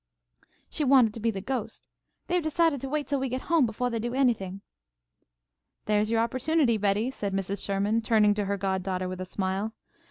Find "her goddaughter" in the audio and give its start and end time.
8.45-9.07